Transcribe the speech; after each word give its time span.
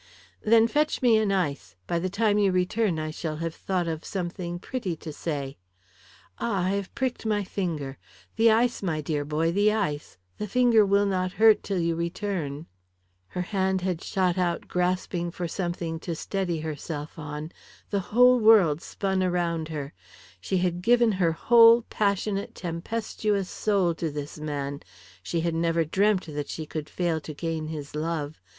"Then 0.41 0.67
fetch 0.67 1.03
me 1.03 1.19
an 1.19 1.31
ice. 1.31 1.75
By 1.85 1.99
the 1.99 2.09
time 2.09 2.39
you 2.39 2.51
return 2.51 2.97
I 2.97 3.11
shall 3.11 3.35
have 3.35 3.53
thought 3.53 3.87
of 3.87 4.03
something 4.03 4.57
pretty 4.57 4.95
to 4.95 5.13
say. 5.13 5.59
Ah, 6.39 6.65
I 6.65 6.69
have 6.71 6.95
pricked 6.95 7.23
my 7.23 7.43
finger. 7.43 7.99
The 8.35 8.49
ice, 8.49 8.81
my 8.81 8.99
dear 9.01 9.23
boy, 9.23 9.51
the 9.51 9.71
ice. 9.71 10.17
The 10.39 10.47
finger 10.47 10.83
will 10.87 11.05
not 11.05 11.33
hurt 11.33 11.61
till 11.61 11.77
you 11.77 11.95
return." 11.95 12.65
Her 13.27 13.43
hand 13.43 13.81
had 13.81 14.01
shot 14.03 14.39
out 14.39 14.67
grasping 14.67 15.29
for 15.29 15.47
something 15.47 15.99
to 15.99 16.15
steady 16.15 16.61
herself 16.61 17.19
on 17.19 17.51
the 17.91 17.99
whole 18.09 18.39
world 18.39 18.81
spun 18.81 19.21
around 19.21 19.67
her. 19.67 19.93
She 20.39 20.57
had 20.57 20.81
given 20.81 21.11
her 21.11 21.33
whole 21.33 21.83
passionate, 21.91 22.55
tempestuous 22.55 23.51
soul 23.51 23.93
to 23.93 24.09
this 24.09 24.39
man; 24.39 24.79
she 25.21 25.41
had 25.41 25.53
never 25.53 25.85
dreamt 25.85 26.25
that 26.25 26.49
she 26.49 26.65
could 26.65 26.89
fail 26.89 27.21
to 27.21 27.35
gain 27.35 27.67
his 27.67 27.93
love. 27.93 28.39